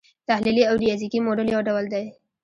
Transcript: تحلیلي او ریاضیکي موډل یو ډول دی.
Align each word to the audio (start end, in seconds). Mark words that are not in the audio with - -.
تحلیلي 0.27 0.63
او 0.69 0.75
ریاضیکي 0.83 1.19
موډل 1.25 1.47
یو 1.53 1.61
ډول 1.67 1.85
دی. 1.93 2.05